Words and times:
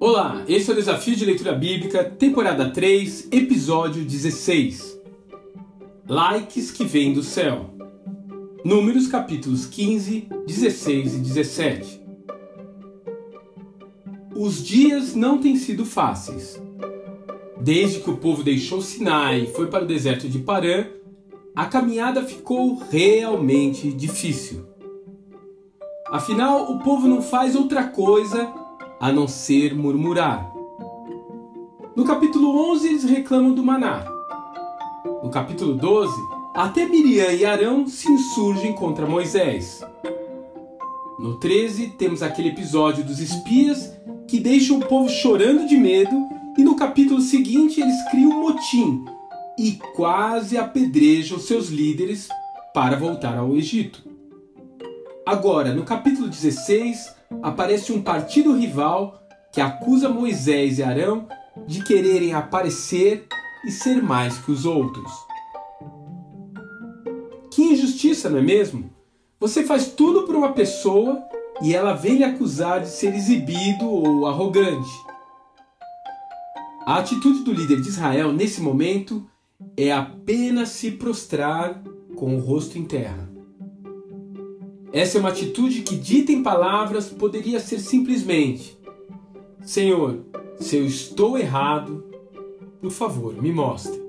Olá, 0.00 0.44
esse 0.46 0.70
é 0.70 0.72
o 0.72 0.76
Desafio 0.76 1.16
de 1.16 1.24
Leitura 1.24 1.52
Bíblica, 1.52 2.04
temporada 2.04 2.70
3, 2.70 3.30
episódio 3.32 4.04
16. 4.04 4.96
Likes 6.08 6.70
que 6.70 6.84
vêm 6.84 7.12
do 7.12 7.20
céu. 7.20 7.70
Números 8.64 9.08
capítulos 9.08 9.66
15, 9.66 10.28
16 10.46 11.14
e 11.14 11.18
17. 11.18 12.00
Os 14.36 14.64
dias 14.64 15.16
não 15.16 15.38
têm 15.38 15.56
sido 15.56 15.84
fáceis. 15.84 16.62
Desde 17.60 17.98
que 17.98 18.10
o 18.10 18.18
povo 18.18 18.44
deixou 18.44 18.80
Sinai 18.80 19.40
e 19.40 19.52
foi 19.52 19.66
para 19.66 19.82
o 19.82 19.88
deserto 19.88 20.28
de 20.28 20.38
Parã, 20.38 20.86
a 21.56 21.64
caminhada 21.66 22.22
ficou 22.22 22.76
realmente 22.88 23.92
difícil. 23.92 24.64
Afinal, 26.06 26.70
o 26.70 26.78
povo 26.78 27.08
não 27.08 27.20
faz 27.20 27.56
outra 27.56 27.82
coisa 27.82 28.57
a 29.00 29.12
não 29.12 29.28
ser 29.28 29.74
murmurar. 29.74 30.52
No 31.94 32.04
capítulo 32.04 32.72
11, 32.72 32.88
eles 32.88 33.04
reclamam 33.04 33.54
do 33.54 33.62
maná. 33.62 34.04
No 35.22 35.30
capítulo 35.30 35.74
12, 35.74 36.12
até 36.54 36.86
Miriam 36.86 37.32
e 37.32 37.44
Arão 37.44 37.86
se 37.86 38.10
insurgem 38.10 38.74
contra 38.74 39.06
Moisés. 39.06 39.80
No 41.18 41.38
13, 41.38 41.94
temos 41.98 42.22
aquele 42.22 42.50
episódio 42.50 43.04
dos 43.04 43.18
espias 43.18 43.92
que 44.28 44.38
deixam 44.38 44.78
o 44.78 44.86
povo 44.86 45.08
chorando 45.08 45.66
de 45.66 45.76
medo, 45.76 46.28
e 46.56 46.62
no 46.62 46.76
capítulo 46.76 47.20
seguinte 47.20 47.80
eles 47.80 48.10
criam 48.10 48.30
um 48.30 48.40
motim 48.40 49.04
e 49.58 49.72
quase 49.94 50.56
apedrejam 50.56 51.38
seus 51.38 51.68
líderes 51.68 52.28
para 52.74 52.96
voltar 52.96 53.36
ao 53.36 53.56
Egito. 53.56 54.02
Agora, 55.26 55.74
no 55.74 55.84
capítulo 55.84 56.28
16, 56.28 57.17
aparece 57.42 57.92
um 57.92 58.02
partido 58.02 58.56
rival 58.56 59.22
que 59.52 59.60
acusa 59.60 60.08
Moisés 60.08 60.78
e 60.78 60.82
Arão 60.82 61.26
de 61.66 61.82
quererem 61.82 62.32
aparecer 62.32 63.26
e 63.66 63.70
ser 63.70 64.02
mais 64.02 64.38
que 64.38 64.52
os 64.52 64.64
outros. 64.64 65.10
Que 67.50 67.62
injustiça, 67.62 68.30
não 68.30 68.38
é 68.38 68.42
mesmo? 68.42 68.90
Você 69.40 69.64
faz 69.64 69.92
tudo 69.92 70.22
por 70.22 70.36
uma 70.36 70.52
pessoa 70.52 71.22
e 71.60 71.74
ela 71.74 71.92
vem 71.92 72.16
lhe 72.16 72.24
acusar 72.24 72.80
de 72.80 72.88
ser 72.88 73.14
exibido 73.14 73.88
ou 73.88 74.26
arrogante. 74.26 74.90
A 76.86 76.98
atitude 76.98 77.44
do 77.44 77.52
líder 77.52 77.80
de 77.80 77.88
Israel 77.88 78.32
nesse 78.32 78.60
momento 78.60 79.28
é 79.76 79.92
apenas 79.92 80.70
se 80.70 80.92
prostrar 80.92 81.82
com 82.16 82.36
o 82.36 82.40
rosto 82.40 82.78
em 82.78 82.84
terra. 82.84 83.28
Essa 84.92 85.18
é 85.18 85.20
uma 85.20 85.28
atitude 85.28 85.82
que, 85.82 85.96
dita 85.96 86.32
em 86.32 86.42
palavras, 86.42 87.08
poderia 87.08 87.60
ser 87.60 87.78
simplesmente: 87.78 88.78
Senhor, 89.60 90.20
se 90.58 90.76
eu 90.76 90.86
estou 90.86 91.38
errado, 91.38 92.04
por 92.80 92.90
favor, 92.90 93.40
me 93.40 93.52
mostre. 93.52 94.00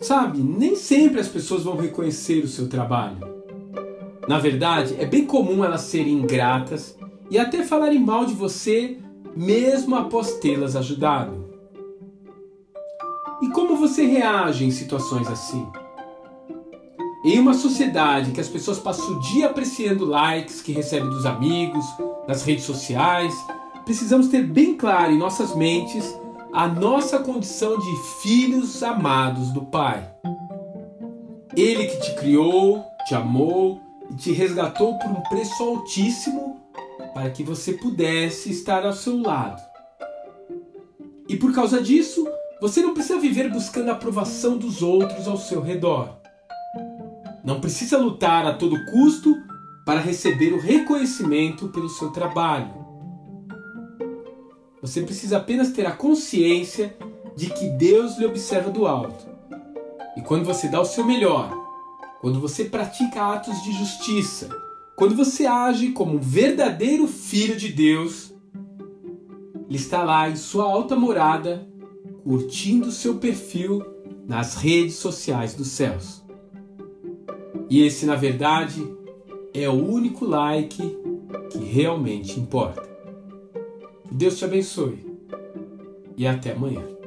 Sabe, 0.00 0.38
nem 0.38 0.76
sempre 0.76 1.20
as 1.20 1.28
pessoas 1.28 1.64
vão 1.64 1.76
reconhecer 1.76 2.44
o 2.44 2.48
seu 2.48 2.68
trabalho. 2.68 3.18
Na 4.28 4.38
verdade, 4.38 4.94
é 4.98 5.06
bem 5.06 5.24
comum 5.24 5.64
elas 5.64 5.82
serem 5.82 6.12
ingratas 6.12 6.96
e 7.30 7.38
até 7.38 7.64
falarem 7.64 7.98
mal 7.98 8.26
de 8.26 8.34
você, 8.34 8.98
mesmo 9.34 9.96
após 9.96 10.34
tê-las 10.34 10.76
ajudado. 10.76 11.48
E 13.40 13.48
como 13.50 13.76
você 13.76 14.04
reage 14.04 14.64
em 14.64 14.70
situações 14.70 15.28
assim? 15.28 15.66
Em 17.28 17.38
uma 17.38 17.52
sociedade 17.52 18.30
que 18.30 18.40
as 18.40 18.48
pessoas 18.48 18.78
passam 18.78 19.10
o 19.10 19.20
dia 19.20 19.48
apreciando 19.48 20.06
likes 20.06 20.62
que 20.62 20.72
recebem 20.72 21.10
dos 21.10 21.26
amigos, 21.26 21.84
nas 22.26 22.42
redes 22.42 22.64
sociais, 22.64 23.34
precisamos 23.84 24.28
ter 24.28 24.44
bem 24.44 24.74
claro 24.74 25.12
em 25.12 25.18
nossas 25.18 25.54
mentes 25.54 26.18
a 26.54 26.66
nossa 26.66 27.18
condição 27.18 27.78
de 27.78 27.96
filhos 28.22 28.82
amados 28.82 29.50
do 29.50 29.66
Pai. 29.66 30.10
Ele 31.54 31.88
que 31.88 32.00
te 32.00 32.14
criou, 32.14 32.82
te 33.06 33.14
amou 33.14 33.78
e 34.10 34.14
te 34.14 34.32
resgatou 34.32 34.98
por 34.98 35.10
um 35.10 35.20
preço 35.24 35.62
altíssimo 35.62 36.58
para 37.12 37.28
que 37.28 37.42
você 37.42 37.74
pudesse 37.74 38.50
estar 38.50 38.86
ao 38.86 38.94
seu 38.94 39.20
lado. 39.20 39.60
E 41.28 41.36
por 41.36 41.52
causa 41.52 41.82
disso, 41.82 42.26
você 42.58 42.80
não 42.80 42.94
precisa 42.94 43.20
viver 43.20 43.52
buscando 43.52 43.90
a 43.90 43.92
aprovação 43.92 44.56
dos 44.56 44.80
outros 44.80 45.28
ao 45.28 45.36
seu 45.36 45.60
redor. 45.60 46.16
Não 47.48 47.62
precisa 47.62 47.96
lutar 47.96 48.44
a 48.44 48.52
todo 48.52 48.84
custo 48.84 49.34
para 49.86 50.00
receber 50.00 50.52
o 50.52 50.60
reconhecimento 50.60 51.68
pelo 51.68 51.88
seu 51.88 52.10
trabalho. 52.10 52.70
Você 54.82 55.00
precisa 55.00 55.38
apenas 55.38 55.72
ter 55.72 55.86
a 55.86 55.92
consciência 55.92 56.94
de 57.34 57.48
que 57.48 57.70
Deus 57.70 58.18
lhe 58.18 58.26
observa 58.26 58.70
do 58.70 58.86
alto. 58.86 59.26
E 60.14 60.20
quando 60.20 60.44
você 60.44 60.68
dá 60.68 60.78
o 60.78 60.84
seu 60.84 61.06
melhor, 61.06 61.50
quando 62.20 62.38
você 62.38 62.66
pratica 62.66 63.32
atos 63.32 63.62
de 63.62 63.72
justiça, 63.72 64.50
quando 64.94 65.16
você 65.16 65.46
age 65.46 65.92
como 65.92 66.16
um 66.16 66.20
verdadeiro 66.20 67.06
filho 67.08 67.56
de 67.56 67.72
Deus, 67.72 68.30
Ele 69.66 69.78
está 69.78 70.02
lá 70.04 70.28
em 70.28 70.36
sua 70.36 70.64
alta 70.64 70.94
morada 70.94 71.66
curtindo 72.22 72.92
seu 72.92 73.14
perfil 73.14 73.82
nas 74.26 74.54
redes 74.54 74.96
sociais 74.96 75.54
dos 75.54 75.68
céus. 75.68 76.27
E 77.70 77.82
esse, 77.82 78.06
na 78.06 78.14
verdade, 78.14 78.86
é 79.52 79.68
o 79.68 79.72
único 79.72 80.24
like 80.24 80.98
que 81.50 81.58
realmente 81.58 82.38
importa. 82.40 82.88
Deus 84.10 84.38
te 84.38 84.44
abençoe 84.44 84.98
e 86.16 86.26
até 86.26 86.52
amanhã. 86.52 86.97